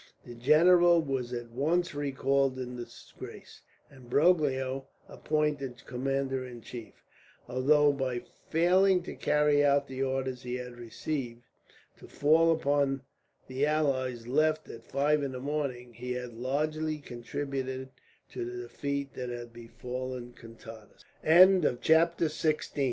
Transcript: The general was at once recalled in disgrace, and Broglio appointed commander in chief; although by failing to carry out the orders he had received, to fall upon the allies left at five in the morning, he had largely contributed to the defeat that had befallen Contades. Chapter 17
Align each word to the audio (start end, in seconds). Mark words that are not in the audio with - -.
The 0.25 0.33
general 0.33 0.99
was 1.03 1.31
at 1.31 1.51
once 1.51 1.93
recalled 1.93 2.57
in 2.57 2.75
disgrace, 2.75 3.61
and 3.87 4.09
Broglio 4.09 4.87
appointed 5.07 5.85
commander 5.85 6.43
in 6.43 6.61
chief; 6.61 7.03
although 7.47 7.91
by 7.93 8.23
failing 8.49 9.03
to 9.03 9.13
carry 9.13 9.63
out 9.63 9.87
the 9.87 10.01
orders 10.01 10.41
he 10.41 10.55
had 10.55 10.75
received, 10.75 11.43
to 11.99 12.07
fall 12.07 12.51
upon 12.51 13.03
the 13.45 13.63
allies 13.67 14.25
left 14.27 14.67
at 14.69 14.89
five 14.89 15.21
in 15.21 15.33
the 15.33 15.39
morning, 15.39 15.93
he 15.93 16.13
had 16.13 16.33
largely 16.33 16.97
contributed 16.97 17.89
to 18.29 18.43
the 18.43 18.63
defeat 18.63 19.13
that 19.13 19.29
had 19.29 19.53
befallen 19.53 20.33
Contades. 20.33 21.05
Chapter 21.81 22.27
17 22.27 22.59